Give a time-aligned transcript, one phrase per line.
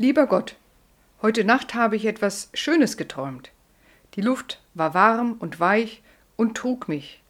[0.00, 0.56] Lieber Gott,
[1.20, 3.50] heute Nacht habe ich etwas Schönes geträumt.
[4.14, 6.02] Die Luft war warm und weich
[6.36, 7.22] und trug mich.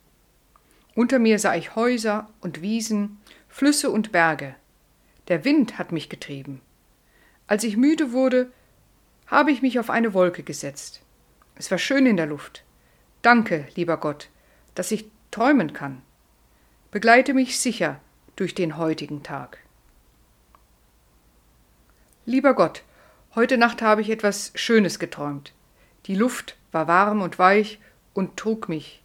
[0.94, 4.54] Unter mir sah ich Häuser und Wiesen, Flüsse und Berge.
[5.26, 6.60] Der Wind hat mich getrieben.
[7.48, 8.52] Als ich müde wurde,
[9.26, 11.02] habe ich mich auf eine Wolke gesetzt.
[11.56, 12.62] Es war schön in der Luft.
[13.20, 14.28] Danke, lieber Gott,
[14.76, 16.02] dass ich träumen kann.
[16.92, 17.98] Begleite mich sicher
[18.36, 19.58] durch den heutigen Tag.
[22.30, 22.84] Lieber Gott,
[23.34, 25.52] heute Nacht habe ich etwas Schönes geträumt.
[26.06, 27.80] Die Luft war warm und weich
[28.14, 29.02] und trug mich.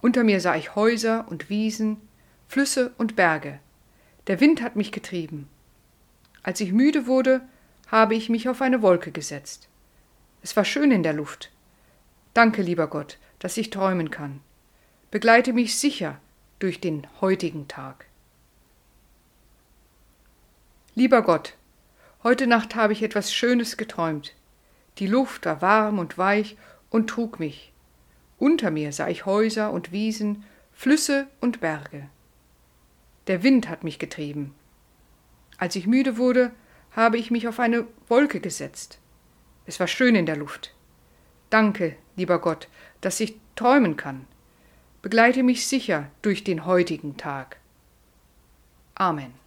[0.00, 1.96] Unter mir sah ich Häuser und Wiesen,
[2.46, 3.58] Flüsse und Berge.
[4.28, 5.48] Der Wind hat mich getrieben.
[6.44, 7.40] Als ich müde wurde,
[7.88, 9.66] habe ich mich auf eine Wolke gesetzt.
[10.40, 11.50] Es war schön in der Luft.
[12.32, 14.38] Danke, lieber Gott, dass ich träumen kann.
[15.10, 16.20] Begleite mich sicher
[16.60, 18.06] durch den heutigen Tag.
[20.94, 21.56] Lieber Gott,
[22.22, 24.34] heute Nacht habe ich etwas Schönes geträumt.
[24.98, 26.56] Die Luft war warm und weich
[26.90, 27.72] und trug mich.
[28.38, 32.08] Unter mir sah ich Häuser und Wiesen, Flüsse und Berge.
[33.26, 34.54] Der Wind hat mich getrieben.
[35.58, 36.52] Als ich müde wurde,
[36.92, 38.98] habe ich mich auf eine Wolke gesetzt.
[39.64, 40.74] Es war schön in der Luft.
[41.50, 42.68] Danke, lieber Gott,
[43.00, 44.26] dass ich träumen kann.
[45.02, 47.58] Begleite mich sicher durch den heutigen Tag.
[48.94, 49.45] Amen.